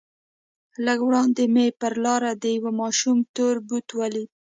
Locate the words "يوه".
2.55-2.71